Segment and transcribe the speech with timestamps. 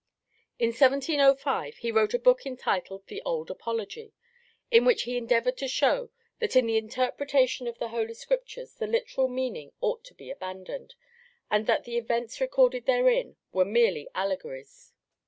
[0.57, 4.15] In 1705 he wrote a book entitled The Old Apology,
[4.71, 8.87] in which he endeavoured to show that in the interpretation of the Holy Scriptures the
[8.87, 10.95] literal meaning ought to be abandoned,
[11.51, 14.91] and that the events recorded therein were merely allegories.